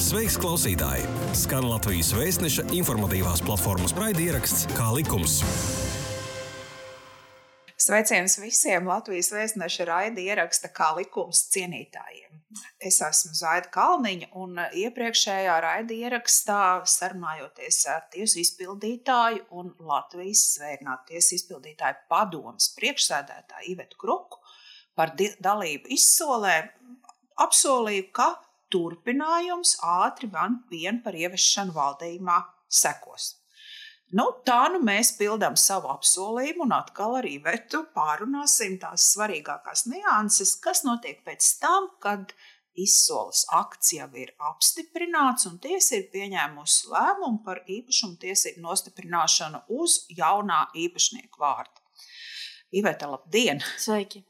[0.00, 1.02] Sveiks, klausītāji!
[1.36, 5.34] Skan Latvijas vēstneša informatīvās platformas raidieraksts Kā likums.
[7.76, 12.40] Sveiciens visiem Latvijas vēstneša raida ieraksta kā likums cienītājiem.
[12.80, 21.12] Es esmu Zaida Kalniņa un iepriekšējā raida ierakstā sarunājoties ar tiesu izpildītāju un Latvijas svērnātu
[21.12, 24.40] tiesu izpildītāju padomas priekšsēdētāju Ivetu Kruku
[24.96, 26.62] par dalību izsolē
[27.44, 28.32] apsolīju, ka
[28.72, 30.30] turpinājums ātri
[30.70, 32.38] vien par ieviešanu valdījumā
[32.70, 33.34] sekos.
[34.10, 40.56] Nu, tā nu mēs pildām savu apsolījumu, un atkal ar Ivetu pārunāsim tās svarīgākās nianses,
[40.64, 42.34] kas notiek pēc tam, kad
[42.74, 50.00] izsoles akts jau ir apstiprināts, un tiesa ir pieņēmusi lēmumu par īpašumu tiesību nostiprināšanu uz
[50.18, 51.79] jaunā īpašnieka vārda.
[52.70, 53.58] Iveta, labdien!
[53.78, 54.22] Sveiki!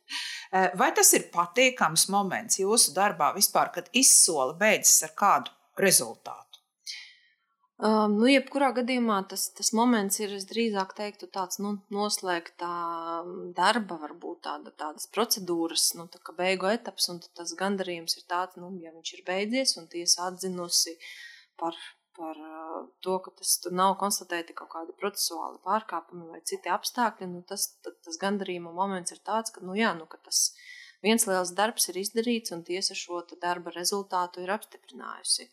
[0.52, 6.46] Eh, vai tas ir patīkams moments jūsu darbā vispār, kad izsole beidzas ar kādu rezultātu?
[7.80, 12.68] Um, nu, jebkurā gadījumā tas, tas moments ir, es drīzāk teiktu, tāds nu, noslēgta
[13.56, 18.60] darba, varbūt tāda, tādas procedūras, nu, tā kā beigu etaps, un tas gandarījums ir tāds,
[18.60, 20.96] nu, ja viņš ir beidzies un tiesa atzinusi
[21.60, 21.76] par,
[22.20, 22.40] par
[23.04, 28.20] to, ka tas nav konstatēti kaut kādi procesuāli pārkāpumi vai citi apstākļi, nu, tas, tas
[28.20, 30.50] gandarījuma moments ir tāds, ka, nu, jā, nu, ka tas
[31.04, 35.48] viens liels darbs ir izdarīts un tiesa šo darba rezultātu ir apstiprinājusi.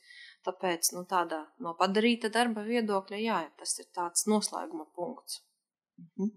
[0.47, 5.41] Tāpēc nu, tādā no padarīta darba viedokļa, jā, tas ir tāds noslēguma punkts.
[5.97, 6.29] Mhm.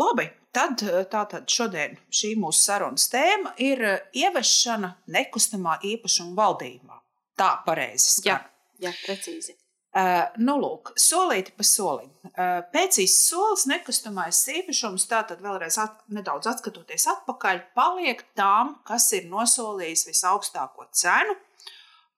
[0.00, 0.80] Labi, tad
[1.12, 3.82] tātad šodien šī mūsu sarunas tēma ir
[4.16, 7.02] ieviešana nekustamā īpašuma valdībā.
[7.38, 8.22] Tā pareizi.
[8.28, 8.38] Jā,
[8.80, 9.58] jā precīzi.
[9.94, 12.08] Uh, nu, lūk, solīti pa solim.
[12.32, 19.28] Uh, pēc izsoles nekustamais īpašums, tātad vēlreiz at, nedaudz atskatoties atpakaļ, paliek tām, kas ir
[19.30, 21.38] nosolījis visaugstāko cenu,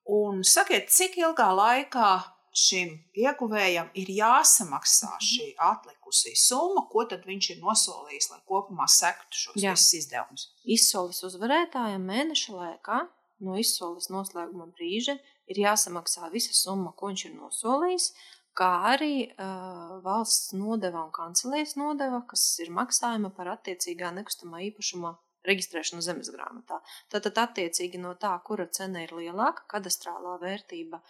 [0.06, 2.10] Un sakiet, cik ilgā laikā
[2.56, 5.26] šim ieguvējam ir jāsamaksā mhm.
[5.28, 9.74] šī atlikusī summa, ko tad viņš ir nosolījis, lai kopumā sektu šos Jā.
[9.74, 10.46] visus izdevumus?
[10.62, 13.00] Izsoles uzvarētājam mēneša laikā
[13.44, 15.18] no izsoles noslēguma brīža
[15.52, 18.08] ir jāsamaksā visa summa, ko viņš ir nosolījis,
[18.56, 25.16] kā arī uh, valsts nodeva un kancelēs nodeva, kas ir maksājuma par attiecīgā nekustamā īpašuma
[25.46, 26.80] reģistrēšanu zemes grāmatā.
[27.12, 31.02] Tātad, attiecīgi no tā, kura cena ir lielāka, kadastrālā vērtība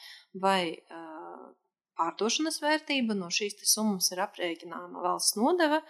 [0.42, 1.46] vai uh,
[1.96, 5.80] pārdošanas vērtība, no šīs summas ir aprēķināma valsts nodeva.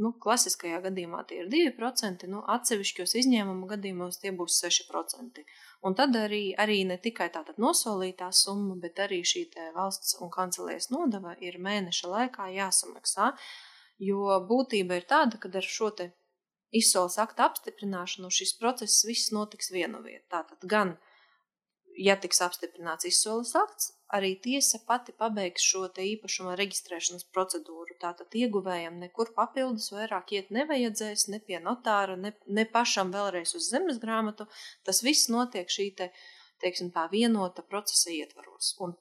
[0.00, 5.42] Nu, klasiskajā gadījumā tie ir 2%, nu, atsevišķos izņēmuma gadījumos tie būs 6%.
[5.80, 9.46] Un tad arī, arī ne tikai tāda nosolītā summa, bet arī šī
[9.76, 13.30] valsts un kancelēs nodeva ir mēneša laikā jāsamaksā.
[14.00, 15.90] Jo būtība ir tāda, ka ar šo
[16.70, 20.26] izsoles akta apstiprināšanu šis process viss notiks vienu vietu.
[20.30, 20.94] Tātad gan,
[21.96, 27.96] ja tiks apstiprināts izsoles akts, arī tiesa pati pabeigs šo te īpašuma reģistrēšanas procedūru.
[28.02, 33.70] Tātad ieguvējam nekur papildus vairāk iet nevajadzēs, ne pie notāra, ne, ne pašam vēlreiz uz
[33.70, 34.48] zemes grāmatu.
[34.86, 36.10] Tas viss notiek šī te,
[36.62, 38.74] teiksim tā, vienota procesa ietvaros.
[38.82, 38.96] Un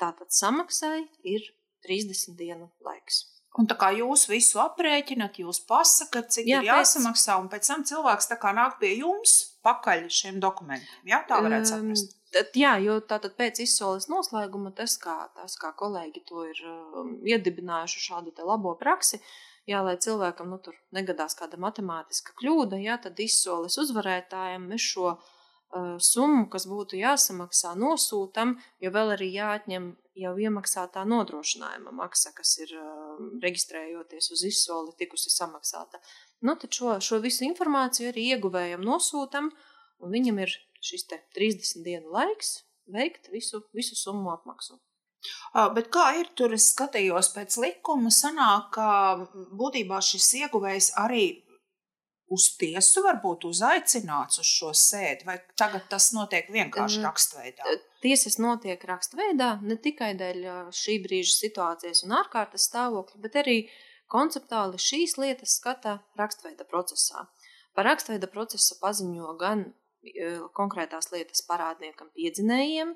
[0.00, 1.52] tātad samaksai ir
[1.86, 3.24] 30 dienu laiks.
[3.58, 7.82] Un tā kā jūs visu aprēķinat, jūs pasakāt, cik jā, ir jāsamaksā, un pēc tam
[7.88, 11.02] cilvēks nāk pie jums pakaļ šiem dokumentiem.
[11.10, 12.14] Jā, tā varētu saprast.
[12.14, 16.62] Um, tad, jā, jo tātad pēc izsoles noslēguma tas, kā, tas, kā kolēģi to ir
[16.70, 19.18] um, iedibinājuši šādu labo praksi,
[19.66, 25.16] jā, lai cilvēkam nu, tur negadās kāda matemātiska kļūda, jā, tad izsoles uzvarētājiem mēs šo
[25.16, 32.56] uh, summu, kas būtu jāsamaksā, nosūtam, jo vēl arī jāatņem jau iemaksātā nodrošinājuma maksa, kas
[32.60, 36.00] ir um, reģistrējoties uz izsoli, tikusi samaksāta.
[36.46, 39.50] Nu, tad šo, šo visu informāciju arī ieguvējam nosūtam,
[40.00, 40.54] un viņam ir
[40.84, 42.60] šis 30 dienu laiks
[42.90, 44.80] veikt visu, visu summu apmaksu.
[45.76, 48.88] Bet kā ir tur, es skatījos pēc likuma, sanāk, ka
[49.60, 51.26] būtībā šis ieguvējs arī
[52.30, 57.76] uz tiesu varbūt uzaicināts uz šo sēdi, vai tagad tas notiek vienkārši rakstveidā?
[58.04, 63.58] Tiesas notiek rakstveidā ne tikai dēļ šī brīža situācijas un ārkārtas stāvokļa, bet arī
[64.10, 67.26] konceptuāli šīs lietas skata rakstveida procesā.
[67.74, 69.68] Par rakstveida procesu paziņo gan
[70.56, 72.94] konkrētās lietas parādniekam piedzinējiem,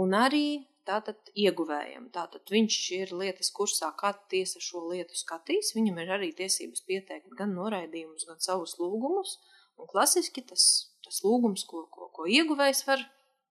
[0.00, 0.46] un arī
[0.88, 2.08] tātad ieguvējam.
[2.14, 5.74] Tātad viņš ir lietas kursā, kad tiesa šo lietu skatīs.
[5.76, 9.38] Viņam ir arī tiesības pieteikt gan noraidījumus, gan savus lūgumus.
[9.80, 10.66] Un klasiski tas,
[11.06, 13.04] tas lūgums, ko, ko, ko ieguvējs var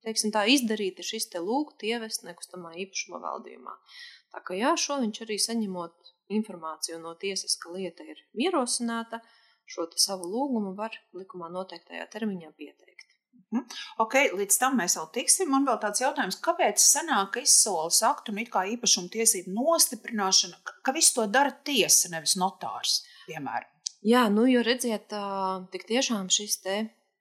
[0.06, 3.76] teiksim, tā, izdarīt, ir šis te lūgt ievest nekustamā īpašuma valdījumā.
[4.34, 9.22] Tā kā jā, šo viņš arī saņemot informāciju no tiesas, ka lieta ir ierosināta,
[9.70, 13.09] šo savu lūgumu var likumā noteiktajā termiņā pieteikt.
[13.50, 13.66] Mhm.
[14.04, 15.50] Okay, līdz tam mēs vēl tiksim.
[15.50, 20.60] Man vēl tāds jautājums, kāpēc sanāk, ka izsoles aktu un it kā īpašuma tiesību nostiprināšana,
[20.86, 23.72] ka, visu to dara tiesa, nevis notārs, piemēram?
[24.06, 25.12] Jā, nu, jo redziet,
[25.74, 26.76] tik tiešām šis te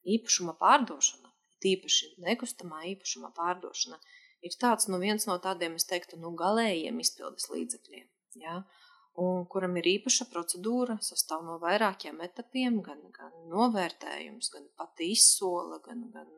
[0.07, 1.33] īpašuma pārdošana,
[1.65, 3.99] tīpaši nekustamā īpašuma pārdošana,
[4.47, 8.07] ir tāds, nu, viens no tādiem, es teiktu, nu, galējiem izpildes līdzekļiem.
[8.45, 8.61] Ja?
[9.19, 15.81] Un kuram ir īpaša procedūra, sastāv no vairākiem etapiem, gan, gan novērtējums, gan pati izsola,
[15.85, 16.29] gan, gan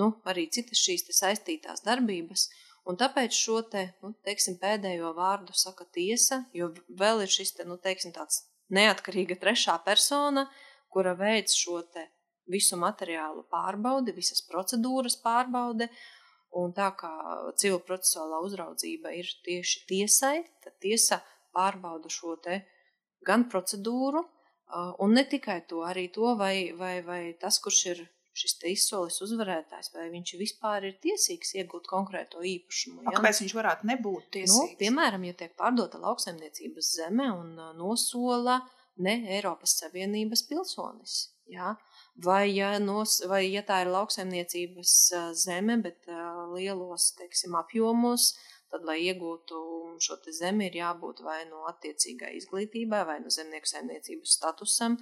[0.00, 2.50] nu, arī citas šīs saistītās darbības.
[2.88, 7.66] Un tāpēc šo te, nu, teiksim, pēdējo vārdu saka tiesa, jo vēl ir šis te,
[7.68, 8.42] nu, teiksim, tāds
[8.74, 10.48] neatkarīga trešā persona,
[10.92, 12.08] kura veic šo te
[12.50, 15.88] visu materiālu pārbaudi, visas procedūras pārbaude.
[16.58, 17.08] Un tā kā
[17.56, 21.22] civil procesuālā uzraudzība ir tieši tiesai, tad tiesa
[21.54, 22.62] pārbauda šo te
[23.26, 24.24] gan procedūru,
[25.04, 29.90] un ne tikai to, arī to, vai, vai, vai tas, kurš ir šis izsoles uzvarētājs,
[29.92, 33.02] vai viņš vispār ir tiesīgs iegūt konkrēto īpašumu.
[33.04, 33.18] Ja?
[33.18, 34.72] Kāpēc viņš varētu nebūt nu, tiesīgs?
[34.72, 38.62] Nu, piemēram, ja tiek pārdota lauksaimniecības zeme un nosola
[39.04, 41.18] ne Eiropas Savienības pilsonis.
[41.52, 41.74] Ja?
[42.24, 44.96] Vai, ja nos, vai ja tā ir lauksaimniecības
[45.42, 46.08] zeme, bet
[46.54, 48.32] lielos teiksim, apjomos,
[48.72, 49.60] tad, lai iegūtu
[50.00, 54.96] šo zemi, ir jābūt vai no attiecīgai izglītībai, vai no zemnieku saimniecības statusam.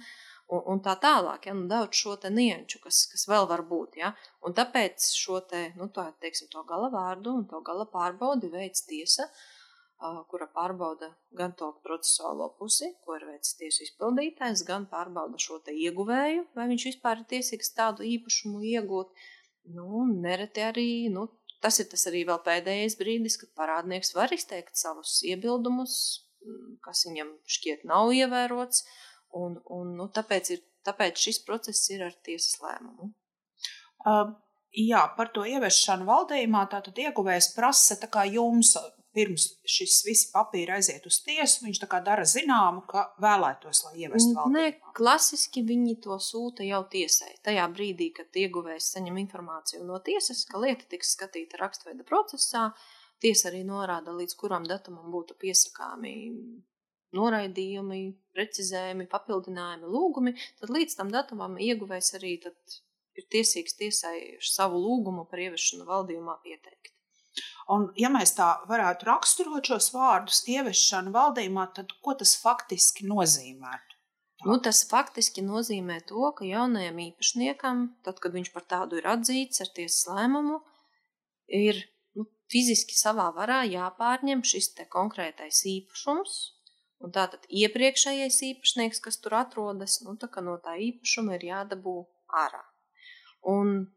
[0.51, 3.95] Un, un tā tālāk, ja nu, daudz šo nianšu, kas, kas vēl var būt.
[4.01, 4.11] Ja?
[4.43, 8.83] Un tāpēc šo te, nu, tā, teiksim, to gala vārdu un to gala pārbaudi veids
[8.83, 9.61] tiesa, uh,
[10.01, 16.47] kura pārbauda gan to procesuālo pusi, ko ir veids tiesu izpildītājs, gan pārbauda šo ieguvēju,
[16.57, 19.13] vai viņš vispār ir tiesīgs tādu īpašumu iegūt.
[19.77, 21.27] Nu, nereti arī nu,
[21.61, 25.95] Tas ir tas arī vēl pēdējais brīdis, kad parādnieks var izteikt savus iebildumus,
[26.41, 28.85] mm, kas viņam šķiet nav ievērots,
[29.37, 33.11] un, un nu, tāpēc, ir, tāpēc šis process ir ar tiesas lēmumu.
[34.01, 34.33] Uh,
[34.73, 38.73] jā, par to ieviešanu valdījumā tātad ieguvējs prasa tā kā jums
[39.15, 44.05] pirms šis visi papīri aiziet uz tiesu, viņš tā kā dara zināmu, ka vēlētos, lai
[44.05, 44.55] ievestu valdībā.
[44.55, 47.33] Nē, klasiski viņi to sūta jau tiesai.
[47.45, 52.69] Tajā brīdī, kad ieguvējs saņem informāciju no tiesas, ka lieta tiks skatīta rakstveida procesā,
[53.21, 56.15] tiesa arī norāda, līdz kuram datumam būtu piesakāmi
[57.17, 58.01] noraidījumi,
[58.35, 65.43] precizējumi, papildinājumi, lūgumi, tad līdz tam datumam ieguvējs arī ir tiesīgs tiesai savu lūgumu par
[65.43, 66.95] ieviešanu valdījumā pieteikt.
[67.71, 73.77] Un, ja mēs tā varētu raksturot šos vārdus, ieviešanu valdījumā, tad ko tas faktiski nozīmē?
[74.41, 79.61] Nu, tas faktiski nozīmē to, ka jaunajam īpašniekam, tad, kad viņš par tādu ir atzīts
[79.61, 80.57] ar tiesas lēmumu,
[81.61, 81.83] ir
[82.17, 86.41] nu, fiziski savā varā jāpārņem šis konkrētais īpašums.
[87.01, 91.95] Un tātad iepriekšējais īpašnieks, kas tur atrodas, nu, tā no tā īpašuma ir jādabū
[92.43, 92.61] ārā.
[93.49, 93.87] Un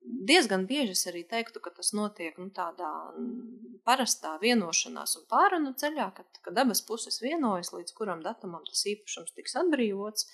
[0.00, 5.74] diezgan bieži es arī teiktu, ka tas notiek nu, tādā mm, parastā vienošanās un pārunu
[5.80, 10.30] ceļā, kad, kad abas puses vienojas, līdz kuram datumam tas īpašums tiks atbrīvots.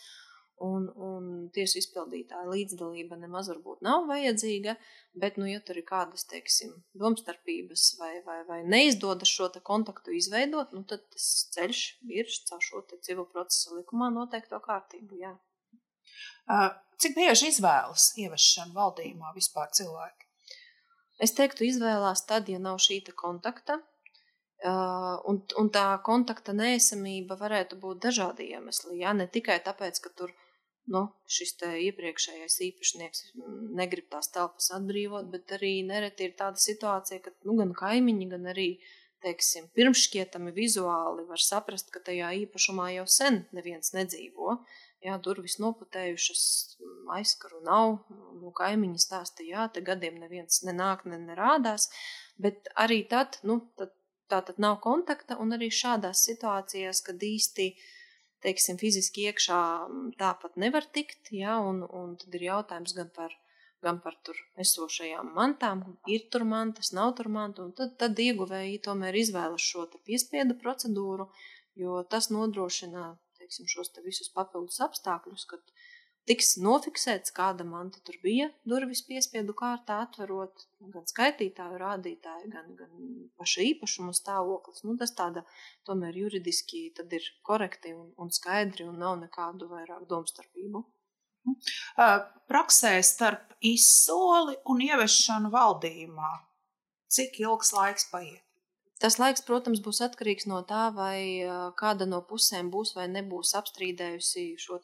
[0.65, 4.73] Un, un tiesu izpildītāja līdzdalība nemaz varbūt nav vajadzīga,
[5.13, 10.73] bet, nu, ja tur ir kādas, teiksim, domstarpības vai, vai, vai neizdodas šo kontaktu izveidot,
[10.73, 15.21] nu, tad tas ceļš ir caur šo civil procesa likumā noteikto kārtību.
[15.27, 15.35] Jā.
[16.97, 20.25] Cik bieži izvēlas ieviešanu valdījumā vispār cilvēki?
[21.21, 23.81] Es teiktu, izvēlās tad, ja nav šī kontakta.
[24.67, 29.03] Uh, un, un tā kontakta neesamība varētu būt dažādi iemesli.
[29.03, 30.33] Jā, ne tikai tāpēc, ka tur
[30.89, 33.23] nu, šis iepriekšējais īpašnieks
[33.77, 38.49] negrib tās telpas atbrīvot, bet arī nereti ir tāda situācija, ka nu, gan kaimiņi, gan
[38.55, 38.71] arī
[39.25, 44.57] teiksim, pirmšķietami vizuāli var saprast, ka tajā īpašumā jau sen neviens nedzīvo.
[44.57, 46.43] Uh, jā, durvis noputējušas,
[47.17, 47.99] aizskaru nav.
[48.41, 51.89] Nu, kaimiņi stāsta, jā, te gadiem neviens nenāk, ne nerādās.
[52.43, 53.95] Bet arī tad, nu, tad,
[54.31, 57.71] tā tad nav kontakta, un arī šādās situācijās, kad īsti,
[58.45, 59.61] teiksim, fiziski iekšā
[60.21, 63.35] tāpat nevar tikt, jā, un, un tad ir jautājums gan par,
[63.85, 68.83] gan par tur esošajām mantām, ir tur mantas, nav tur mantu, un tad, tad ieguvēji
[68.89, 71.31] tomēr izvēlas šo piespiedu procedūru,
[71.77, 73.15] jo tas nodrošina
[73.47, 75.63] teiksim, šos te visus papildus apstākļus, kad
[76.27, 83.07] tiks nofiksēts, kāda manta tur bija durvis piespiedu kārtā atverot, gan skaitītāju rādītāju, gan, gan
[83.39, 84.83] paša īpašuma stāvoklis.
[84.87, 85.45] Nu, tas tāda
[85.87, 90.83] tomēr juridiski tad ir korekti un, un skaidri un nav nekādu vairāk domstarpību.
[92.51, 96.33] Praksē starp izsoli un ieviešanu valdījumā,
[97.15, 98.46] cik ilgs laiks paiet?
[99.03, 101.45] Tas laiks, protams, būs atkarīgs no tā, vai
[101.77, 104.79] kāda no pusēm būs vai nebūs apstrīdējusi šo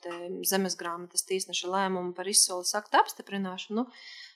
[0.50, 3.87] zemes grāmatas tiesneša lēmumu par izsoles aktu apstiprināšanu.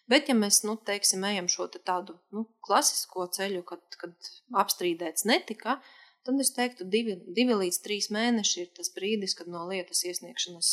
[0.08, 4.30] Bet, ja mēs nu, teiksim, ejam šo te tādu nu, klasisko ceļu, kad, kad
[4.64, 5.80] apstrīdēts netika,
[6.24, 10.70] tad es teiktu, divi, divi līdz trīs mēneši ir tas brīdis, kad no lietas iesniegšanas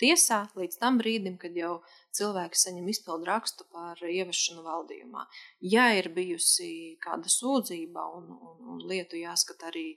[0.00, 1.78] tiesā līdz tam brīdim, kad jau
[2.18, 5.26] cilvēks saņem izpildu rakstu par ievešanu valdījumā.
[5.74, 9.88] Ja ir bijusi kāda sūdzība un, un, un lietu jāskata arī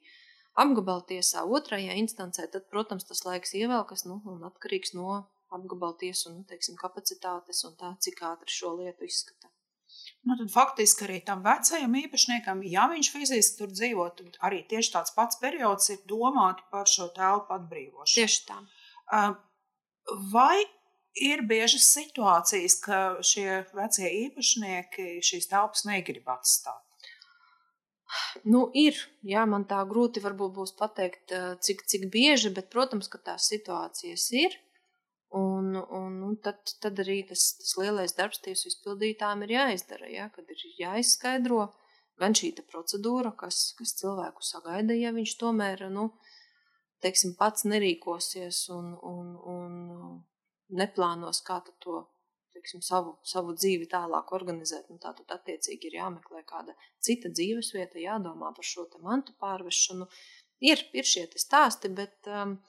[0.59, 6.33] apgabala tiesā otrajā instancē, tad, protams, tas laiks ievelkas nu, un atkarīgs no apgabala tiesu
[6.33, 9.51] nu, teiksim, kapacitātes un tā, cik ātri šo lietu izskata.
[10.27, 14.93] Nu, tad faktiski arī tam vecajam īpašniekam, ja viņš fiziski tur dzīvo, tad arī tieši
[14.93, 18.13] tāds pats periods ir domāts par šo telpu atbrīvošanu.
[18.19, 18.59] Tieši tā.
[19.11, 19.33] Uh,
[20.33, 20.63] Vai
[21.21, 26.81] ir biežas situācijas, ka šie vecie īpašnieki šīs telpas negrib atstāt?
[28.43, 28.97] Nu, ir.
[29.23, 31.31] Jā, man tā grūti būs pateikt,
[31.63, 34.57] cik, cik bieži, bet, protams, ka tās situācijas ir.
[35.31, 40.25] Un, un, un tad, tad arī tas, tas lielais darbs tiesu izpildītājiem ir jāizdara, ja,
[40.35, 41.69] kad ir jāizskaidro
[42.19, 46.09] gan šī procedūra, kas, kas cilvēku sagaida, ja viņš tomēr nu,
[47.03, 49.77] teiksim, pats nerīkosies un, un, un
[50.77, 52.03] neplānos, kā to
[52.53, 58.01] teiksim, savu, savu dzīvi tālāk organizēt, nu, tā tad attiecīgi ir jāmeklē kāda cita dzīvesvieta,
[58.01, 60.07] jādomā par šo mantu pārvešanu.
[60.61, 62.59] Ir, ir šie stāsti, bet um,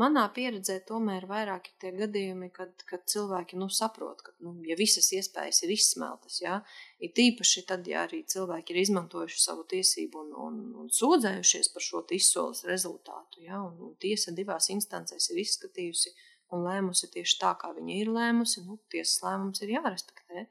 [0.00, 4.74] Manā pieredzē tomēr vairāk ir tie gadījumi, kad, kad cilvēki nu, saprot, ka nu, ja
[4.78, 6.56] visas iespējas ir izsmeltas, ja,
[6.98, 11.86] ir tīpaši tad, ja arī cilvēki ir izmantojuši savu tiesību un, un, un sūdzējušies par
[11.86, 16.14] šo izsoles rezultātu, ja, un, un tiesa divās instancēs ir izskatījusi
[16.50, 20.48] un lēmusi tieši tā, kā viņa ir lēmusi, nu, tiesas lēmums ir jārespektē.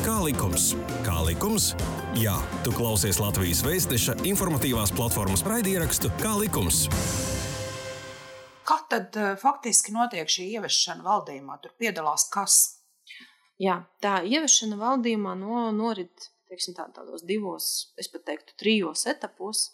[0.00, 0.70] Kā likums?
[1.04, 1.74] Kā likums?
[2.16, 6.86] Jā, tu klausies Latvijas Vēstneša informatīvās platformas raidierakstu Kā likums.
[8.64, 11.58] Kā tad uh, faktiski notiek šī ieviešana valdījumā?
[11.60, 12.56] Tur piedalās kas?
[13.60, 19.68] Jā, tā ieviešana valdījumā no, norit teiksim, tā, tādos divos, es pat teiktu, trijos etapos.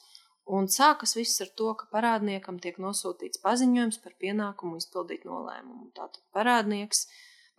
[0.47, 5.92] Un sākas viss ar to, ka parādniekam tiek nosūtīts paziņojums par pienākumu izpildīt nolēmumu.
[5.95, 7.06] Tātad parādnieks,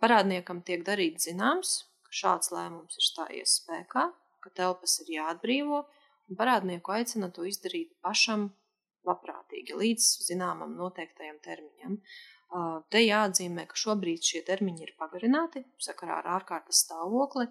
[0.00, 4.08] parādniekam tiek darīts zināms, ka šāds lēmums ir stājies spēkā,
[4.44, 5.82] ka telpas ir jāatbrīvo,
[6.28, 8.48] un parādnieku aicina to izdarīt pašam
[9.08, 11.98] labprātīgi līdz zināmam noteiktajam termiņam.
[12.92, 17.48] Te jāatzīmē, ka šobrīd šie termiņi ir pagarināti sakarā ar ārkārtas stāvokli,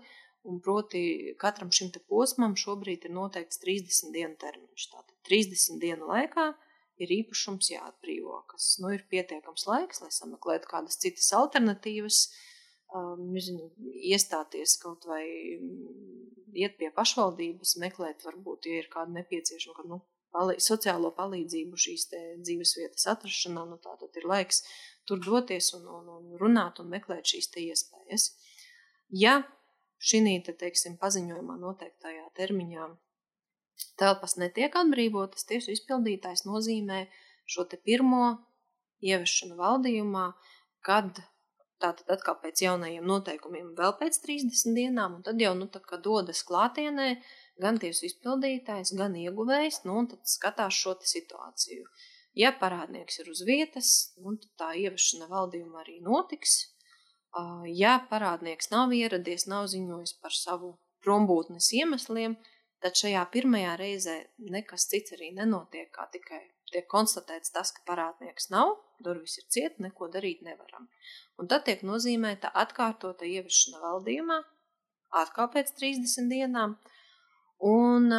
[0.47, 4.87] un proti katram šim posmam šobrīd ir noteikts 30 dienu termiņš.
[4.93, 6.49] Tātad 30 dienu laikā
[6.97, 12.46] ir īpašums jāatbrīvo, kas nu, ir pietiekams laiks, lai sameklētu kādas citas alternatīvas, uh,
[12.95, 13.71] nezinu,
[14.07, 15.23] iestāties kaut vai
[15.57, 16.27] mm,
[16.57, 19.99] iet pie pašvaldības, meklēt, varbūt, ja ir kāda nepieciešama, nu,
[20.33, 22.07] palī, sociālo palīdzību šīs
[22.43, 24.63] dzīvesvietas atrašanā, nu, tā tad ir laiks
[25.07, 28.31] tur doties un, un, un runāt un meklēt šīs iespējas.
[29.09, 29.41] Ja
[30.03, 32.89] šī te, teiksim, paziņojumā noteiktajā termiņā
[33.97, 37.05] telpas netiek atbrīvotas, tiesu izpildītājs nozīmē
[37.47, 38.37] šo pirmo
[39.01, 40.31] ieviešanu valdījumā,
[40.85, 41.21] kad
[41.77, 46.01] Tātad atkal pēc jaunajiem noteikumiem, vēl pēc 30 dienām, un tad jau, nu, tad, kad
[46.05, 47.09] dodas klātienē,
[47.61, 51.85] gan tiesu izpildītājs, gan ieguvējs, nu, un tad skatās šo situāciju.
[52.37, 53.91] Ja parādnieks ir uz vietas,
[54.21, 56.57] nu, tad tā ieviešana valdījumā arī notiks.
[57.77, 60.73] Ja parādnieks nav ieradies, nav ziņojis par savu
[61.05, 62.39] prombūtnes iemesliem,
[62.81, 64.17] tad šajā pirmajā reizē
[64.53, 66.41] nekas cits arī nenotiek, kā tikai
[66.71, 70.87] tiek konstatēts tas, ka parādnieks nav, durvis ir cieta, neko darīt nevaram.
[71.37, 74.39] Un tad tiek nozīmēta atkārtota ieviešana valdījumā,
[75.21, 76.77] atkal pēc 30 dienām,
[77.63, 78.09] un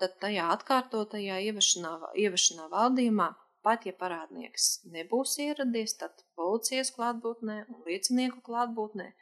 [0.00, 1.92] tad tajā atkārtotajā ieviešanā,
[2.24, 3.28] ieviešanā valdījumā,
[3.64, 9.12] pat ja parādnieks nebūs ieradies, tad policijas klātbūtnē un liecinieku klātbūtnē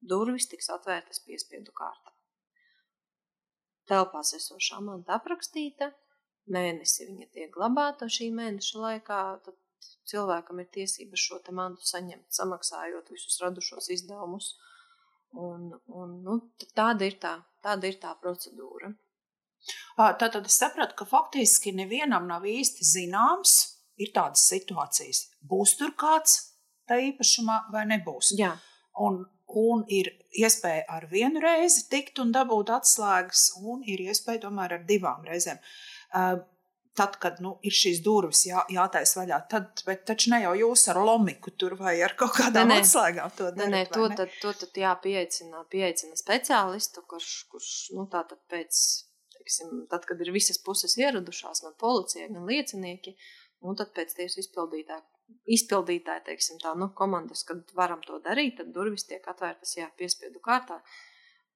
[0.00, 2.14] durvis tiks atvērtas piespiedu kārtā.
[3.90, 5.90] Telpās esošā manta aprakstīta,
[6.54, 9.56] mēnesi viņa tiek glabāta šī mēneša laikā, tad
[10.08, 14.54] cilvēkam ir tiesības šo mantu saņemt, samaksājot visus radušos izdevumus.
[15.30, 16.40] Un, un, nu,
[16.74, 18.90] tāda, ir tā, tāda ir tā procedūra.
[19.96, 23.58] Tātad es sapratu, ka faktiski nevienam nav īsti zināms,
[24.00, 26.38] ir tādas situācijas, būs tur kāds
[26.88, 28.32] tā īpašumā vai nebūs.
[28.40, 28.54] Jā.
[29.04, 29.20] Un,
[29.60, 34.86] un ir iespēja ar vienu reizi tikt un dabūt atslēgas, un ir iespēja tomēr ar
[34.88, 35.60] divām reizēm.
[36.96, 40.98] Tad, kad nu, ir šīs durvis jā, jātaisa vaļā, tad taču ne jau jūs ar
[41.04, 42.80] lomiku tur vai ar kaut kādām nē.
[42.82, 44.18] atslēgām to Nē, nē, to ne?
[44.18, 48.80] tad, to tad jā, pieaicina, pieaicina speciālistu, kurš, kurš nu, tātad pēc,
[49.38, 53.14] teiksim, tad, kad ir visas puses ieradušās, gan policija, gan liecinieki,
[53.66, 55.04] un tad pēc tiesu izpildītāja,
[55.54, 60.42] izpildītāja, teiksim tā, nu, komandas, kad varam to darīt, tad durvis tiek atvērtas, jā, piespiedu
[60.42, 60.80] kārtā.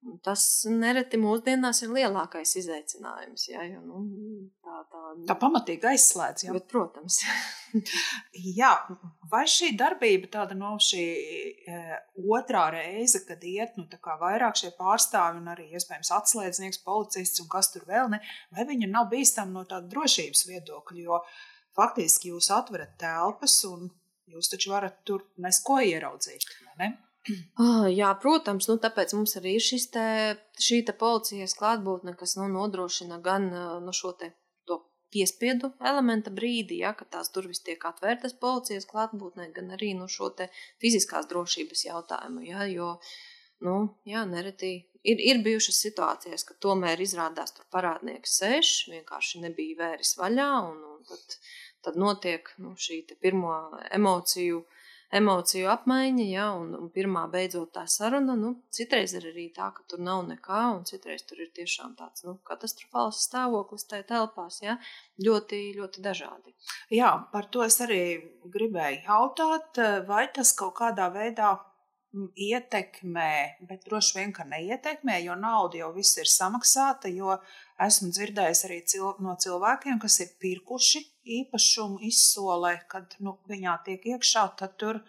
[0.05, 4.03] Un Tas nereti mūsdienās ir lielākais izaicinājums, jā, jo, nu,
[4.61, 6.45] tā, tā, Tā pamatīgi aizslēdz.
[6.45, 6.53] Jā.
[6.53, 7.23] bet, protams,
[8.59, 8.71] Jā,
[9.31, 11.79] vai šī darbība tāda no šī e,
[12.35, 13.87] otrā reize, kad iet nu,
[14.21, 18.21] vairāk šie pārstāvi un arī iespējams atslēdznieks, policists un kas tur vēl ne,
[18.55, 21.21] vai viņa nav bīstama no tāda drošības viedokļa, jo
[21.75, 23.89] faktiski jūs atverat telpas un
[24.31, 26.47] jūs taču varat tur nesko ieraudzīt,
[26.79, 26.93] ne?
[27.57, 30.07] Ah, jā, protams, nu, tāpēc mums arī ir šis te,
[30.61, 33.47] šī te policijas klātbūtne, kas nu, nodrošina gan
[33.81, 34.35] nu, šo te
[35.15, 40.31] piespiedu elementa brīdi, ja, kad tās durvis tiek atvērtas policijas klātbūtnē, gan arī nu, šo
[40.39, 40.49] te
[40.83, 42.43] fiziskās drošības jautājumu.
[42.49, 42.89] Ja, jo,
[43.65, 43.77] nu,
[44.09, 44.73] jā, nereti
[45.07, 50.81] ir, ir bijušas situācijas, ka tomēr izrādās tur parādnieks sēž, vienkārši nebija vēris vaļā, un,
[50.95, 51.37] un tad,
[51.87, 53.55] tad notiek nu, šī pirmo
[53.95, 54.65] emociju
[55.13, 58.35] emociju apmaiņa, ja, un, un pirmā beidzot tā saruna.
[58.39, 62.25] Nu, citreiz ir arī tā, ka tur nav nekā, un citreiz tur ir tiešām tāds
[62.25, 64.61] nu, katastrofāls stāvoklis tajā telpās.
[64.65, 64.77] Ja,
[65.21, 66.55] ļoti, ļoti dažādi.
[66.93, 68.01] Jā, par to es arī
[68.51, 71.53] gribēju jautāt, vai tas kaut kādā veidā
[72.15, 73.31] mm, ietekmē,
[73.69, 77.37] bet droši vien, ka neietekmē, jo nauda jau viss ir samaksāta, jo
[77.81, 81.01] esmu dzirdējis arī cil no cilvēkiem, kas ir pirkuši
[81.41, 85.01] īpašumu izsolē, kad nu, viņā tiek iekšā, tad tur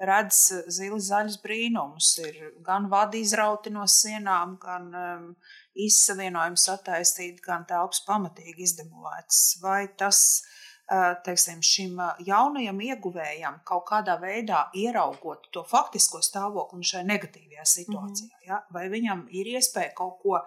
[0.00, 2.16] redz zili zaļus brīnumus.
[2.22, 5.30] Ir gan vadi izrauti no sienām, gan um,
[5.74, 9.40] izsavienojumi sataistīti, gan telpas pamatīgi izdemolētas.
[9.62, 16.86] Vai tas uh, teiksim, šim uh, jaunajam ieguvējam kaut kādā veidā ieraugot to faktisko stāvokli
[16.90, 18.48] šajā negatīvajā situācijā, mm -hmm.
[18.50, 18.62] ja?
[18.74, 20.44] vai viņam ir iespēja kaut ko ā,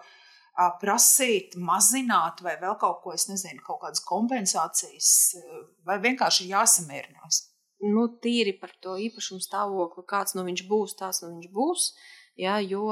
[0.80, 5.10] prasīt, mazināt, vai vēl kaut ko, es nezinu, kaut kādas kompensācijas,
[5.86, 7.44] vai vienkārši jāsamierinās.
[7.94, 11.92] Nu, tīri par to īpašumu stāvokli, kāds nu viņš būs, tāds nu viņš būs.
[12.38, 12.88] Jā, jo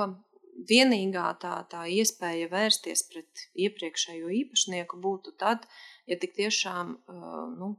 [0.71, 5.67] vienīgā tā, tā iespēja vērsties pret iepriekšējo īpašnieku būtu tad,
[6.07, 6.95] ja tik tiešām,
[7.59, 7.73] nu,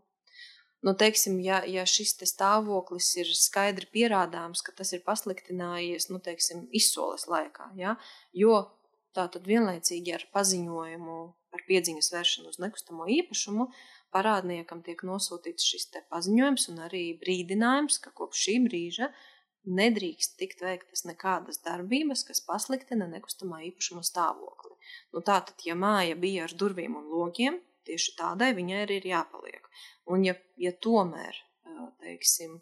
[0.83, 6.19] nu teiksim, ja, ja šis te stāvoklis ir skaidri pierādāms, ka tas ir pasliktinājies, nu,
[6.23, 7.95] teiksim, izsoles laikā, ja?
[8.35, 8.59] jo
[9.17, 11.17] tā tad vienlaicīgi ar paziņojumu
[11.53, 13.69] par piedziņas vēršanu uz nekustamo īpašumu
[14.15, 19.09] parādniekam tiek nosūtīts šis paziņojums un arī brīdinājums, ka kopš šī brīža
[19.79, 24.77] nedrīkst tikt veiktas nekādas darbības, kas pasliktina nekustamā īpašuma stāvokli.
[25.11, 29.67] Nu, tātad, ja māja bija ar durvīm un logiem, tieši tādai viņai arī ir jāpaliek.
[30.13, 31.41] Un ja, ja tomēr,
[32.03, 32.61] teiksim,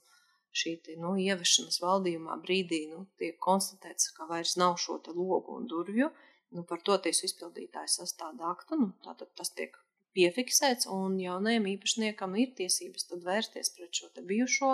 [0.56, 5.70] šī te, nu, ievešanas valdījumā brīdī nu, tiek konstatēts, ka vairs nav šo logu un
[5.70, 6.10] durvju,
[6.56, 9.76] nu, par to tiesu izpildītājs sastāda aktu, nu, tātad tas tiek
[10.16, 14.72] piefiksēts, un jaunajam īpašniekam ir tiesības vērsties pret šo bijušo,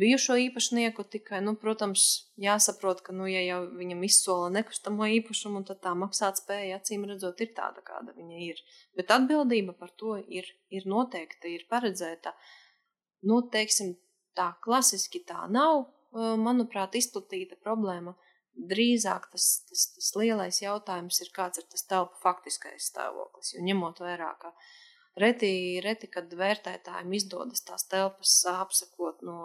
[0.00, 2.04] bijušo īpašnieku, tikai, nu, protams,
[2.40, 7.40] jāsaprot, ka, nu, ja jau viņam izsola nekustamo īpašumu, tad tā maksāt spēja, acīm redzot,
[7.40, 8.60] ir tāda, kāda viņa ir.
[8.98, 12.36] Bet atbildība par to ir, ir noteikta, ir paredzēta,
[13.26, 13.96] nu, teiksim,
[14.36, 18.14] tā klasiski tā nav, manuprāt, izplatīta problēma.
[18.70, 23.54] Drīzāk tas, tas, tas lielais jautājums ir, kāds ir tas telpu faktiskais stāvoklis.
[23.54, 24.52] Jo ņemot vērā, ka
[25.22, 25.52] reti,
[25.84, 29.38] reti kad vērtētājiem izdodas tās telpas apsakot no,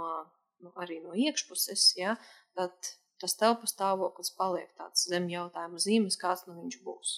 [0.64, 2.18] no, arī no iekšpuses, ja,
[2.58, 2.74] tad
[3.22, 7.16] tas telpu stāvoklis paliek tāds zem jautājuma zīmes, kāds nu viņš būs.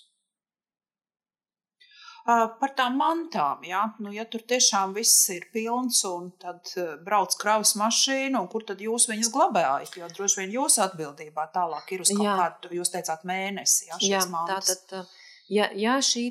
[2.28, 6.74] Par tām mantām, ja, nu, ja tur tiešām viss ir pilns un tad
[7.06, 9.96] brauc kravas mašīna, un kur tad jūs viņas glabājat?
[9.96, 12.36] Jo droši vien jūsu atbildībā tālāk ir uz kaut Jā.
[12.42, 13.88] kādu, jūs teicāt, mēnesi.
[13.88, 14.74] Ja, Jā, šīs mantas.
[14.76, 15.16] tātad,
[15.56, 16.26] ja, ja šī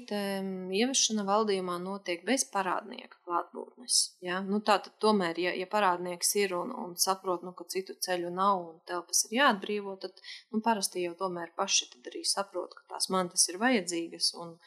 [0.77, 6.77] ieviešana valdījumā notiek bez parādnieka klātbūtnes, ja, nu tātad tomēr, ja, ja parādnieks ir un,
[6.77, 10.21] un saprot, nu, ka citu ceļu nav un telpas ir jāatbrīvo, tad
[10.53, 14.59] nu, parasti jau tomēr paši tad arī saprot, ka tās mantas ir vajadzīgas un,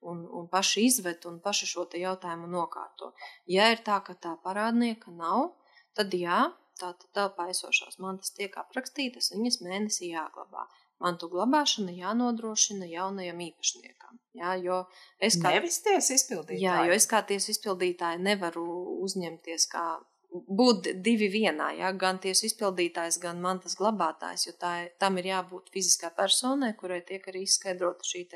[0.00, 3.12] un, un paši izvet un paši šo jautājumu nokārto.
[3.46, 5.54] Ja ir tā, ka tā parādnieka nav,
[5.98, 10.68] tad jā, tā tad telpā esošās mantas tiek aprakstītas, viņas mēnesī jāglabā.
[10.98, 14.18] Mantu glabāšana jānodrošina jaunajam īpašniekam.
[14.34, 14.78] Jā, jo
[15.22, 16.62] es kā, Nevis tiesa izpildītāji.
[16.64, 18.64] jā, jo es kā tiesu izpildītāji nevaru
[19.06, 19.84] uzņemties kā
[20.28, 21.90] būt divi vienā, ja?
[21.96, 27.24] gan tiesu izpildītājs, gan mantas glabātājs, jo tā, tam ir jābūt fiziskā personai, kurai tiek
[27.30, 28.26] arī izskaidrota šī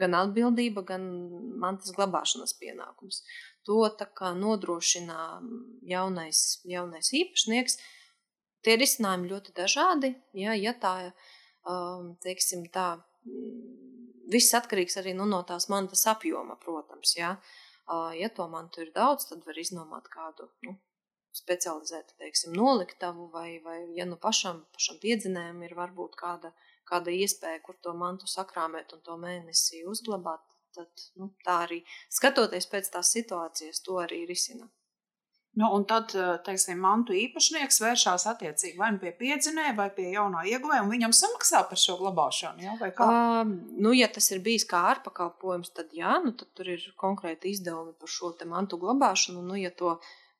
[0.00, 1.06] gan atbildība, gan
[1.62, 3.22] mantas glabāšanas pienākums.
[3.66, 5.40] to nodrošina
[5.82, 7.78] jaunais, jaunais īpašnieks.
[8.62, 10.14] Tie risinājumi ļoti dažādi.
[10.34, 11.12] Ja, ja tā,
[12.22, 12.98] teiksim, tā,
[14.30, 17.14] viss atkarīgs arī nu, no tās mantas apjoma, protams.
[17.16, 17.36] Ja.
[18.18, 20.74] ja to mantu ir daudz, tad var iznomāt kādu nu,
[21.36, 26.52] specializētu, teiksim, noliktavu, vai, vai ja nu pašam, pašam piedzinējam ir varbūt kāda,
[26.88, 30.42] kāda iespēja, kur to mantu sakrāmēt un to mēnesi uzglabāt,
[30.76, 34.68] tad nu, tā arī skatoties pēc tās situācijas, to arī risina.
[35.56, 36.12] Nu, un tad,
[36.44, 41.14] teiksim, mantu īpašnieks vēršās attiecīgi vai nu pie piedzinēja, vai pie jaunā ieguvēja, un viņam
[41.16, 42.60] samaksā par šo glabāšanu.
[42.60, 42.74] Ja?
[42.76, 47.54] Uh, nu, ja tas ir bijis kā ārpakalpojums, tad jā, nu, tad tur ir konkrēti
[47.56, 49.46] izdevumi par šo mantu glabāšanu.
[49.48, 49.94] Nu, ja to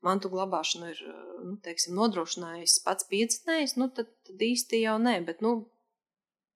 [0.05, 1.01] mantu glabāšanu ir
[1.45, 5.19] nu, teiksim, nodrošinājis pats piedzinējs, nu, tad, tad īsti jau nē.
[5.29, 5.59] Bet, nu,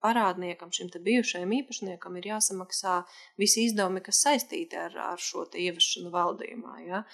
[0.05, 3.01] parādniekam, šim bijušajam īpašniekam, ir jāsamaksā
[3.41, 6.79] visi izdevumi, kas saistīti ar, ar šo ieviešanu valdījumā.
[6.87, 7.05] Ja?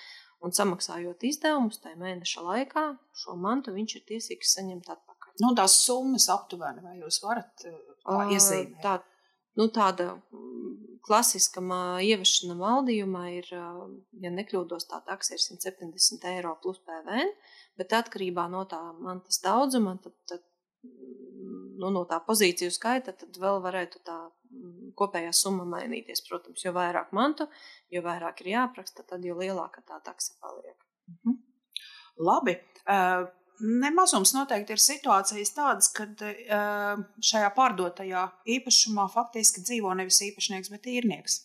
[0.45, 2.87] Un samaksājot izdevumus tajā mēneša laikā,
[3.17, 5.35] šo mantu viņš ir tiesīgs saņemt atpakaļ.
[5.43, 8.79] Nu, tās summas aptuveni, vai jūs varat uh, iezīmēt?
[8.85, 8.99] Tā,
[9.57, 10.17] nu, tāda
[11.07, 11.63] klasiska
[12.03, 13.51] ieviešana valdījumā ir,
[14.23, 17.31] ja nekļūdos, tā taksa ir 170 eiro plus PVN,
[17.79, 20.43] bet atkarībā no tā mantas daudzuma, tad, tad
[20.83, 24.19] nu, no tā pozīciju skaita, tad vēl varētu tā
[24.99, 26.25] kopējā summa mainīties.
[26.27, 27.49] Protams, jo vairāk mantu,
[27.93, 30.79] jo vairāk ir jāapraksta, tad jo lielāka tā taksa paliek.
[31.13, 31.43] Mhm.
[32.27, 32.57] Labi.
[32.87, 40.69] Uh, Nemazums noteikti ir situācijas tādas, kad uh, šajā pārdotajā īpašumā faktiski dzīvo nevis īpašnieks,
[40.75, 41.39] bet īrnieks.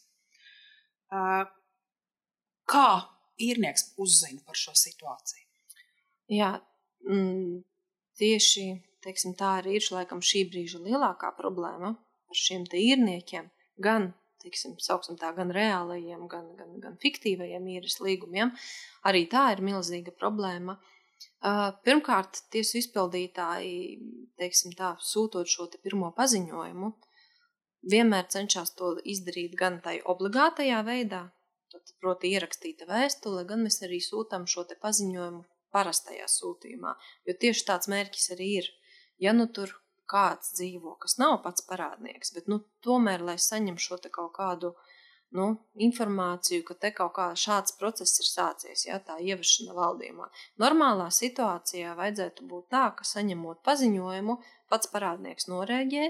[1.12, 1.46] Uh,
[2.68, 2.88] kā
[3.40, 5.48] īrnieks uzzina par šo situāciju?
[6.36, 6.52] Jā,
[7.08, 7.64] mm,
[8.20, 8.68] tieši
[9.06, 13.48] teiksim, tā arī ir laikam, šī brīža lielākā problēma ar šiem īrniekiem.
[13.82, 14.12] Gan
[14.44, 18.52] teiksim, tā, gan reālajiem, gan, gan, gan fiktīvajiem īres līgumiem.
[19.08, 20.76] Arī tā ir milzīga problēma.
[20.76, 20.98] Uh,
[21.86, 23.78] Pirmkārt, tiesu izpildītāji,
[24.42, 26.92] teiksim tā, sūtot šo pirmo paziņojumu,
[27.94, 31.24] vienmēr cenšas to izdarīt gan tai obligātajā veidā,
[31.74, 36.96] tad, proti, ierakstīta vēstule, gan mēs arī sūtām šo paziņojumu parastajā sūtījumā.
[37.26, 38.72] Jo tieši tāds mērķis arī ir.
[39.22, 39.72] Ja nu tur
[40.12, 44.91] kāds dzīvo, kas nav pats parādnieks, bet nu, tomēr, lai saņem šo kaut kādu uh,
[45.38, 45.46] nu,
[45.88, 50.28] informāciju, ka te kaut kā šāds process ir sācies, ja tā ieviešana valdījumā.
[50.62, 54.38] Normālā situācijā vajadzētu būt tā, ka saņemot paziņojumu,
[54.72, 56.10] pats parādnieks norēģē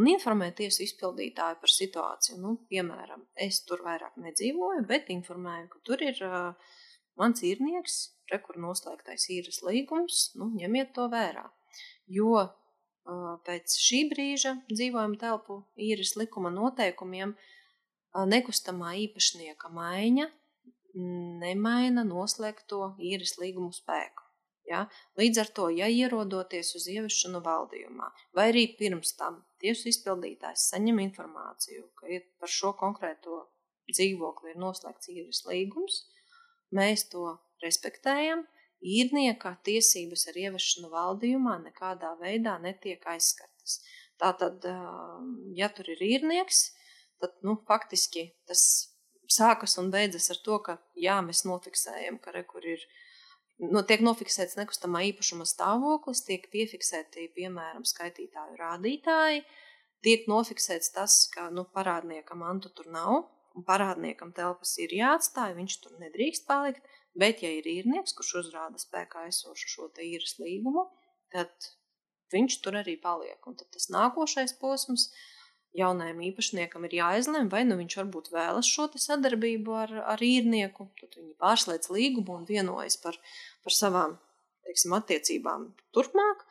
[0.00, 2.38] un informē tiesu izpildītāju par situāciju.
[2.40, 6.74] Nu, piemēram, es tur vairāk nedzīvoju, bet informēju, ka tur ir uh,
[7.20, 8.00] mans īrnieks,
[8.32, 11.44] re, kur noslēgtais īres līgums, nu, ņemiet to vērā.
[12.08, 17.50] Jo uh, pēc šī brīža dzīvojuma telpu īres likuma noteikumiem uh,
[18.28, 20.28] nekustamā īpašnieka maiņa
[20.94, 24.26] nemaina noslēgto īres līgumu spēku.
[24.68, 24.84] Ja?
[25.18, 31.00] Līdz ar to, ja ierodoties uz ieviešanu valdījumā, vai arī pirms tam tiesu izpildītājs saņem
[31.08, 33.46] informāciju, ka par šo konkrēto
[33.90, 36.04] dzīvokli ir noslēgts īres līgums,
[36.74, 38.46] mēs to respektējam.
[38.82, 43.76] Īrnieka tiesības ar ieviešanu valdījumā nekādā veidā netiek aizskartas.
[44.18, 44.64] Tātad,
[45.54, 46.81] ja tur ir īrnieks, tad
[47.46, 48.62] nu, faktiski tas
[49.30, 52.84] sākas un beidzas ar to, ka jā, mēs nofiksējam, ka re, kur ir.
[53.62, 59.44] No, tiek nofiksēts nekustamā īpašuma stāvoklis, tiek piefiksēti, piemēram, skaitītāju rādītāji,
[60.02, 65.76] tiek nofiksēts tas, ka nu, parādniekam mantu tur nav, un parādniekam telpas ir jāatstāj, viņš
[65.84, 70.88] tur nedrīkst palikt, bet, ja ir īrnieks, kurš uzrāda spēkā esošu šo te īres līgumu,
[71.30, 71.52] tad
[72.34, 73.38] viņš tur arī paliek.
[73.46, 75.31] Un tad tas nākošais posms ir
[75.76, 81.16] jaunajam īpašniekam ir jāizlemj, vai nu viņš varbūt vēlas šo sadarbību ar, ar īrnieku, tad
[81.16, 83.18] viņi pārslēdz līgumu un vienojas par,
[83.64, 84.18] par savām
[84.66, 86.44] teiksim, attiecībām turpmāk.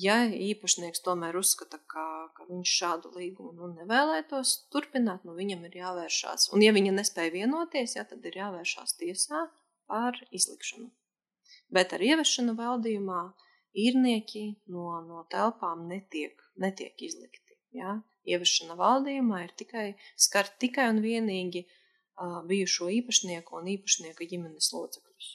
[0.00, 5.76] Ja īpašnieks tomēr uzskata, ka, ka viņš šādu līgumu nu, nevēlētos turpināt, nu, viņam ir
[5.82, 6.48] jāvēršās.
[6.56, 9.44] Un, ja viņa nespēja vienoties, ja, tad ir jāvēršās tiesā
[9.92, 10.88] par izlikšanu.
[11.72, 13.20] Bet ar ieviešanu valdījumā
[13.84, 17.51] īrnieki no, no telpām netiek, netiek izlikti.
[17.76, 18.00] Ja?
[18.28, 19.86] ieviešana valdījumā ir tikai
[20.20, 25.30] skar tikai un vienīgi uh, bijušo īpašnieku un īpašnieka ģimenes locekļus.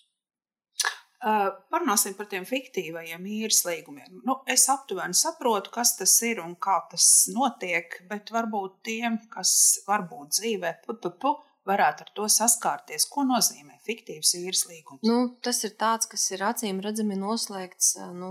[1.18, 4.20] Uh, parunāsim par tiem fiktīvajiem īres līgumiem.
[4.28, 9.52] Nu, es aptuveni saprotu, kas tas ir un kā tas notiek, bet varbūt tiem, kas
[9.88, 11.34] varbūt dzīvē, pu, pu, pu,
[11.68, 13.08] varētu ar to saskārties.
[13.10, 15.02] Ko nozīmē fiktīvs īres līgums?
[15.10, 18.30] Nu, tas ir tāds, kas ir acīm redzami noslēgts nu,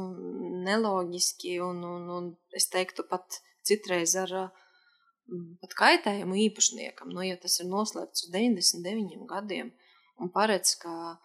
[0.64, 4.34] neloģiski un, un, un es teiktu pat citreiz ar
[5.60, 7.10] pat kaitējumu īpašniekam.
[7.14, 9.72] Nu, ja tas ir noslēpts uz 99 gadiem,
[10.22, 11.16] un paredz, ka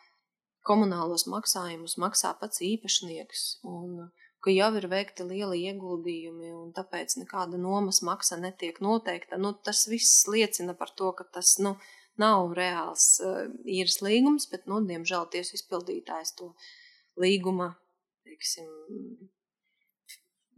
[0.67, 4.10] komunālos maksājumus maksā pats īpašnieks, un
[4.41, 9.38] ka jau ir veikti lieli ieguldījumi, un tāpēc nekāda nomas maksa netiek noteikta.
[9.41, 11.75] Nu, tas viss liecina par to, ka tas nu,
[12.21, 13.19] nav reāls
[13.65, 16.51] īres līgums, bet, nu, diemžēl, tiesu izpildītājs to
[17.21, 17.75] līguma,
[18.25, 18.69] teiksim,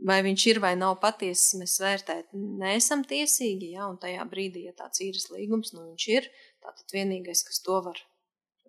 [0.07, 4.75] vai viņš ir vai nav patiesis, mēs vērtēt neesam tiesīgi, ja, un tajā brīdī, ja
[4.77, 6.29] tāds īres līgums, nu viņš ir,
[6.63, 8.01] tātad vienīgais, kas to var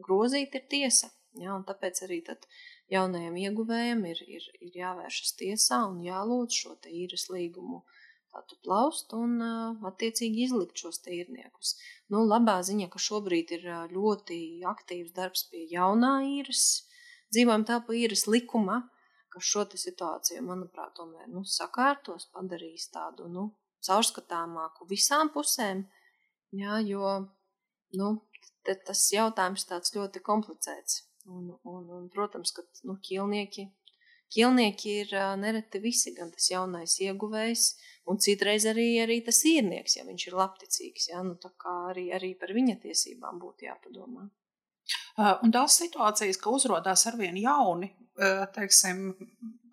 [0.04, 2.46] grozīt, ir tiesa, ja, un tāpēc arī tad
[2.92, 7.82] jaunajam ieguvējam ir, ir, ir jāvēršas tiesā un jālūdz šo te īres līgumu
[8.34, 9.38] tātad plaust un
[9.86, 11.76] attiecīgi izlikt šos te īrniekus.
[12.10, 16.64] Nu, labā ziņa, ka šobrīd ir ļoti aktīvs darbs pie jaunā īres,
[17.34, 18.82] dzīvojam telpu īres likuma,
[19.34, 23.48] kas šo situāciju, manuprāt, tomēr nu, sakārtos, padarīs tādu nu,
[23.84, 25.84] caurskatāmāku visām pusēm.
[26.54, 27.16] Jā, jo
[27.98, 28.10] nu,
[28.64, 31.02] tas jautājums tāds ļoti komplicēts.
[31.24, 33.64] Un, un, un, protams, ka nu, ķilnieki,
[34.34, 37.64] ķilnieki ir uh, nereti visi, gan tas jaunais ieguvējs,
[38.12, 41.08] un citreiz arī, arī tas īrnieks, ja viņš ir labticīgs.
[41.14, 44.28] Jā, nu, tā kā arī, arī par viņa tiesībām būtu jāpadomā.
[45.18, 47.92] Un tās situācijas, ka uzrādās ar vien jauni,
[48.54, 49.12] teiksim,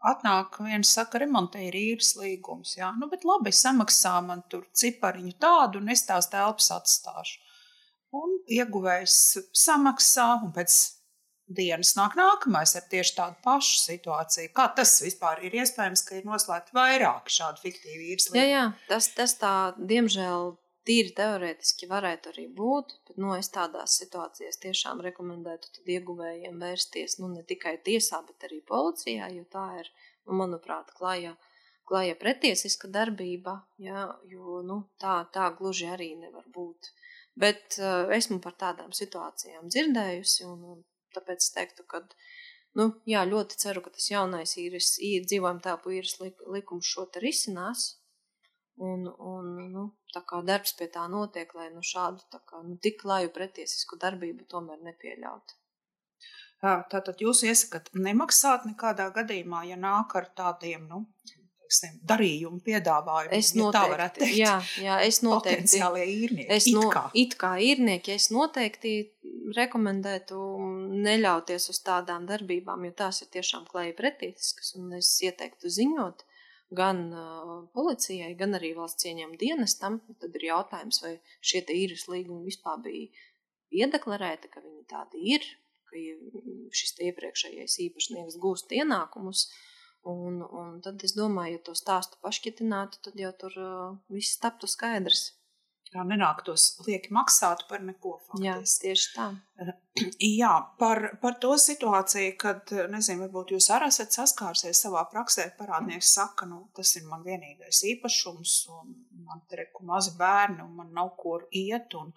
[0.06, 2.76] atnāk viens saka, remontē ir īres līgums.
[2.78, 7.40] Jā, nu, bet labi, samaksā man tur cipariņu tādu, un es tās telpas atstāšu.
[8.18, 9.18] Un ieguvējs
[9.56, 10.80] samaksā, un pēc
[11.52, 14.52] dienas nāk nākamais ar tieši tādu pašu situāciju.
[14.56, 18.42] Kā tas vispār ir iespējams, ka ir noslēgti vairāk šādu fiktīvu īres līgumu?
[18.42, 20.54] Jā, jā, tas, tas tā, diemžēl,
[20.92, 27.30] tīri teorētiski varētu arī būt, bet nu, es tādās situācijās tiešām rekomendētu ieguvējiem vērsties nu,
[27.36, 29.92] ne tikai tiesā, bet arī policijā, jo tā ir,
[30.28, 31.38] nu, manuprāt, klāja,
[31.88, 36.92] klāja pretiesiska darbība, jā, jo nu, tā, tā gluži arī nevar būt.
[37.40, 40.84] Bet uh, esmu par tādām situācijām dzirdējusi, un, un
[41.16, 42.04] tāpēc es teiktu, ka
[42.80, 47.94] nu, jā, ļoti ceru, ka tas jaunais īres, īri dzīvojam telpu īres likums šo risinās,
[48.82, 53.04] Un, un nu, tā kā darbs pie tā notiek, lai nu, šādu kā, nu, tik
[53.06, 55.58] laju pretiesisku darbību tomēr nepieļautu.
[56.62, 61.04] Tātad jūs iesakāt nemaksāt nekādā gadījumā, ja nāk ar tādiem nu,
[61.72, 63.38] teiksim, darījumu piedāvājumiem.
[63.38, 67.04] Es noteikti, ja jā, jā, es noteikti, īrnieki, es no, it kā.
[67.14, 68.96] it kā īrnieki, es noteikti
[69.56, 70.38] rekomendētu
[71.06, 76.26] neļauties uz tādām darbībām, jo tās ir tiešām klēji pretītiskas, un es ieteiktu ziņot
[76.76, 82.48] gan uh, policijai, gan arī valsts ieņem dienestam, tad ir jautājums, vai šie īres līgumi
[82.48, 83.10] vispār bija
[83.84, 85.48] iedeklarēti, ka viņi tādi ir,
[85.90, 86.00] ka
[86.76, 89.50] šis iepriekšējais īpašnieks gūst ienākumus.
[90.08, 94.70] Un, un tad es domāju, ja to stāstu pašķitinātu, tad jau tur uh, viss taptu
[94.72, 95.28] skaidrs
[95.96, 98.18] nenāktos lieki maksāt par neko.
[98.28, 98.46] Faktiski.
[98.46, 99.28] Jā, tieši tā.
[100.42, 106.14] Jā, par, par to situāciju, kad, nezinu, varbūt jūs arī esat saskārsies savā praksē, parādnieks
[106.16, 108.96] saka, nu, tas ir man vienīgais īpašums, un
[109.28, 112.14] man te ir mazi bērni, un man nav kur iet, un,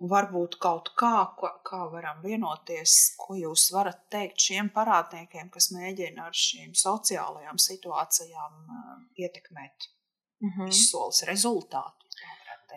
[0.00, 5.70] un varbūt kaut kā, kā, kā varam vienoties, ko jūs varat teikt šiem parādniekiem, kas
[5.76, 8.60] mēģina ar šīm sociālajām situācijām
[9.20, 9.90] ietekmēt
[10.40, 10.68] mm -hmm.
[10.68, 12.00] izsoles rezultātu.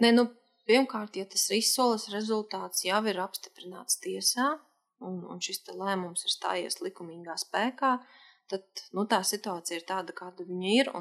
[0.01, 0.27] Nē, nu,
[0.69, 4.53] pirmkārt, ja tas izsoles rezultāts jau ir apstiprināts tiesā,
[5.03, 7.97] un, un šis lēmums ir stājies likumīgā spēkā,
[8.51, 10.93] tad nu, tā situācija ir tāda, kāda viņa ir.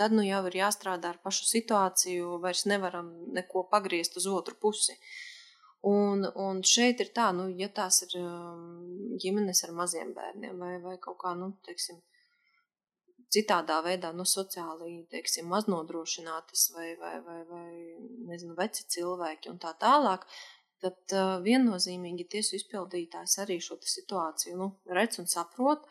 [0.00, 4.96] Tad nu, jau ir jāstrādā ar pašu situāciju, vairs nevaram neko pagriezt uz otru pusi.
[5.86, 10.76] Un, un šeit ir tā, nu, ja tās ir um, ģimenes ar maziem bērniem vai,
[10.80, 11.98] vai kaut kā, nu, teiksim,
[13.32, 17.68] citādā veidā nu, sociāli teiksim, maznodrošinātas vai, vai, vai, vai
[18.28, 20.26] nezinu, veci cilvēki un tā tālāk,
[20.82, 25.86] tad uh, viennozīmīgi tiesu izpildītājs arī šo situāciju nu, redz un saprot,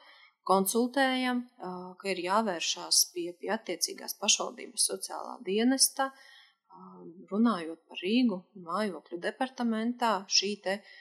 [0.48, 7.00] konsultējam, uh, ka ir jāvēršās pie, pie attiecīgās pašvaldības sociālā dienesta, uh,
[7.32, 10.92] runājot par Rīgu mājokļu departamentā, šī te uh,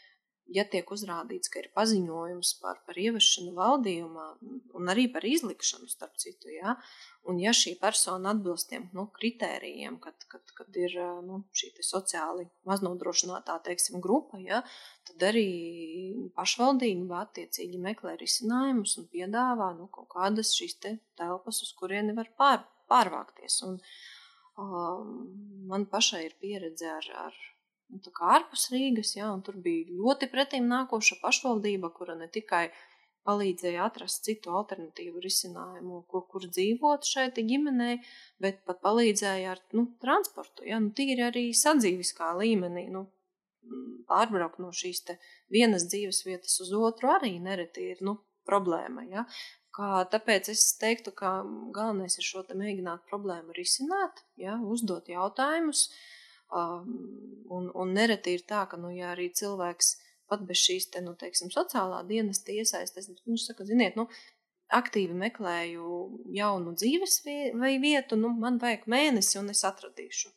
[0.51, 4.27] ja tiek uzrādīts, ka ir paziņojums par, par ievešanu valdījumā
[4.79, 6.75] un arī par izlikšanu, starp citu, ja,
[7.31, 12.49] un ja šī persona atbilst tiem nu, kritērijiem, kad, kad, kad ir nu, šī sociāli
[12.69, 14.63] maznodrošinātā teiksim, grupa, ja,
[15.09, 15.47] tad arī
[16.37, 22.33] pašvaldība attiecīgi meklē risinājumus un piedāvā nu, kaut kādas šīs te telpas, uz kurieni var
[22.39, 23.61] pār, pārvākties.
[23.69, 23.79] Un,
[24.59, 25.15] um,
[25.71, 27.41] man pašai ir pieredze ar, ar
[27.91, 28.01] nu,
[28.37, 32.69] ārpus Rīgas, ja, un tur bija ļoti pretīm nākoša pašvaldība, kura ne tikai
[33.29, 38.01] palīdzēja atrast citu alternatīvu risinājumu, kur, kur dzīvot šeit ģimenei,
[38.41, 40.65] bet pat palīdzēja ar nu, transportu.
[40.69, 42.87] Ja, nu, tīri arī sadzīviskā līmenī.
[42.95, 43.07] Nu,
[44.11, 45.05] pārbraukt no šīs
[45.53, 48.17] vienas dzīves vietas uz otru arī nereti ir nu,
[48.49, 49.05] problēma.
[49.13, 49.27] Ja?
[49.77, 51.41] Kā, tāpēc es teiktu, ka
[51.77, 54.57] galvenais ir šo mēģināt problēmu risināt, ja?
[54.65, 55.87] uzdot jautājumus.
[55.91, 56.20] Um,
[56.51, 59.95] un, un nereti ir tā, ka, nu, ja arī cilvēks
[60.31, 64.07] pat bez šīs te, nu, teiksim, sociālā dienesta iesaistes, viņš saka, ziniet, nu,
[64.71, 65.87] aktīvi meklēju
[66.37, 70.31] jaunu dzīves vietu, nu, man vajag mēnesi, un es atradīšu.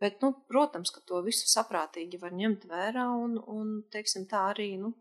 [0.00, 4.74] Bet, nu, protams, ka to visu saprātīgi var ņemt vērā un, un teiksim, tā arī
[4.80, 4.92] nu,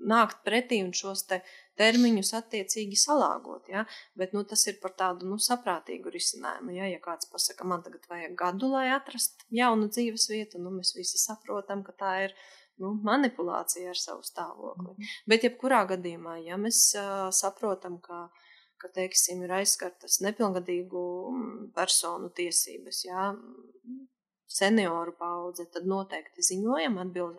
[0.00, 1.40] nākt pretī un šos te
[1.80, 3.68] termiņus attiecīgi salāgot.
[3.72, 3.84] Ja?
[4.18, 6.74] Bet nu, tas ir par tādu nu, saprātīgu risinājumu.
[6.76, 6.88] Ja?
[6.90, 11.20] ja kāds pasakā, man tagad vajag gadu, lai atrastu jaunu dzīves vietu, nu, mēs visi
[11.20, 12.36] saprotam, ka tā ir
[12.80, 14.94] nu, manipulācija ar savu stāvokli.
[14.94, 15.16] Mm.
[15.28, 18.28] Bet, jebkurā gadījumā, ja mēs uh, saprotam, ka
[18.80, 21.02] ka teiksim, ir aizskartas nepilngadīgu
[21.34, 23.26] mm, personu tiesības, jā,
[24.50, 27.38] senioru paudze, tad noteikti ziņojam, atbild,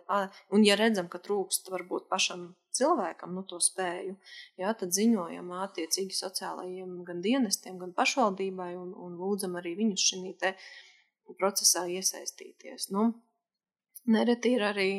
[0.56, 4.14] un ja redzam, ka trūkst varbūt pašam cilvēkam nu, to spēju,
[4.60, 10.22] jā, tad ziņojam attiecīgi sociālajiem gan dienestiem, gan pašvaldībai un, un lūdzam arī viņus šī
[11.38, 12.88] procesā iesaistīties.
[12.96, 13.06] Nu,
[14.12, 14.90] nereti ir arī,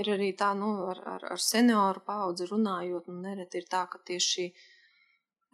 [0.00, 4.00] ir arī tā, nu, ar, ar, ar senioru paudzi runājot, nu, nereti ir tā, ka
[4.12, 4.64] tieši uh,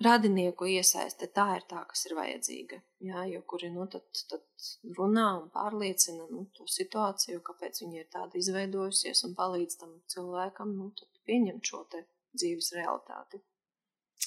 [0.07, 2.81] radinieku iesaiste tā ir tā, kas ir vajadzīga.
[3.09, 8.11] Jā, jo kuri nu, tad, tad runā un pārliecina nu, to situāciju, kāpēc viņi ir
[8.13, 10.91] tāda izveidojusies un palīdz tam cilvēkam nu,
[11.29, 13.43] pieņemt šo dzīves realitāti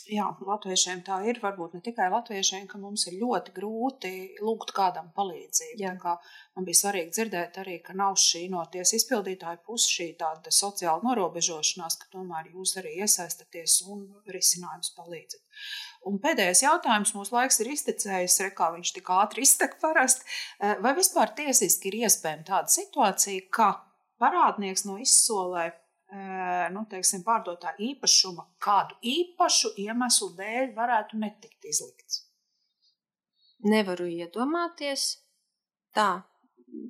[0.10, 1.40] jā, latviešiem tā ir.
[1.44, 4.12] Varbūt ne tikai latviešiem, ka mums ir ļoti grūti
[4.44, 5.94] lūgt kādam palīdzību.
[6.56, 11.04] Man bija svarīgi dzirdēt arī, ka nav šī no tiesas izpildītāja puses šī tāda sociāla
[11.06, 15.42] norobežošanās, ka tomēr jūs arī iesaistaties un risinājums palīdzat.
[16.06, 20.28] Un pēdējais jautājums, mūsu laiks ir iztecējis, re, kā viņš tik ātri iztek parasti.
[20.60, 23.72] Eh, vai vispār tiesiski ir iespējama tāda situācija, ka
[24.22, 25.72] parādnieks no izsolē
[26.76, 32.24] nu, teiksim, pārdotā īpašuma kādu īpašu iemeslu dēļ varētu netikt izlikts?
[33.66, 35.08] Nevaru iedomāties
[35.96, 36.24] tā,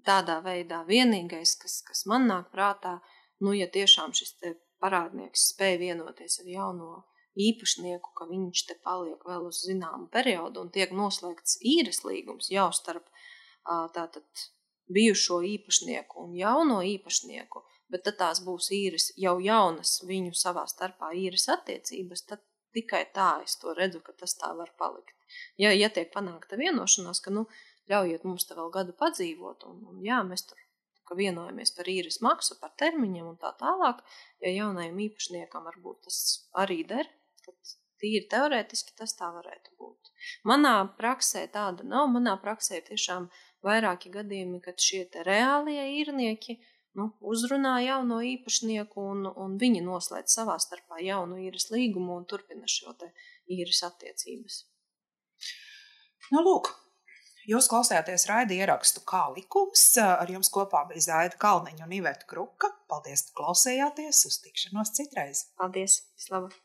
[0.07, 0.83] tādā veidā.
[0.87, 2.97] Vienīgais, kas, kas man nāk prātā,
[3.41, 4.35] nu, ja tiešām šis
[4.83, 6.89] parādnieks spēja vienoties ar jauno
[7.35, 12.69] īpašnieku, ka viņš te paliek vēl uz zināmu periodu un tiek noslēgts īres līgums jau
[12.75, 13.07] starp
[13.95, 14.25] tātad
[14.91, 21.11] bijušo īpašnieku un jauno īpašnieku, bet tad tās būs īres jau jaunas viņu savā starpā
[21.17, 22.43] īres attiecības, tad
[22.75, 25.15] tikai tā es to redzu, ka tas tā var palikt.
[25.61, 27.45] Ja, ja tiek panākta vienošanās, ka nu,
[27.91, 30.61] ļaujiet mums te vēl gadu padzīvot, un, un jā, mēs tur
[31.13, 34.01] vienojamies par īres maksu, par termiņiem un tā tālāk,
[34.41, 36.19] ja jaunajam īpašniekam varbūt tas
[36.63, 37.09] arī der,
[37.45, 40.11] tad tīri teorētiski tas tā varētu būt.
[40.49, 43.29] Manā praksē tāda nav, manā praksē tiešām
[43.65, 46.57] vairāki gadījumi, kad šie reālie īrnieki
[46.99, 52.69] nu, uzrunā jauno īpašnieku, un, un viņi noslēdz savā starpā jaunu īres līgumu un turpina
[52.71, 52.95] šo
[53.51, 54.63] īres attiecības.
[56.33, 56.71] Nu, lūk,
[57.51, 59.87] jūs klausījāties raidījuma ierakstu kā likums.
[60.01, 62.71] Ar jums kopā bija Zaida Kalniņa un Iveta Kruka.
[62.89, 64.25] Paldies, ka klausījāties!
[64.31, 65.49] Uz tikšanos citreiz!
[65.59, 66.01] Paldies!
[66.17, 66.64] Vislabāk!